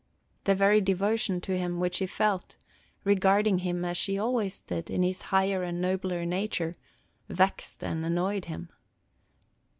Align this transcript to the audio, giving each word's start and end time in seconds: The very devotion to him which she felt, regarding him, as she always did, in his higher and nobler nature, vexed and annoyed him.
The 0.45 0.55
very 0.55 0.81
devotion 0.81 1.41
to 1.41 1.55
him 1.55 1.79
which 1.79 1.97
she 1.97 2.07
felt, 2.07 2.55
regarding 3.03 3.59
him, 3.59 3.85
as 3.85 3.97
she 3.97 4.17
always 4.17 4.63
did, 4.63 4.89
in 4.89 5.03
his 5.03 5.21
higher 5.29 5.61
and 5.61 5.79
nobler 5.79 6.25
nature, 6.25 6.73
vexed 7.29 7.83
and 7.83 8.03
annoyed 8.03 8.45
him. 8.45 8.69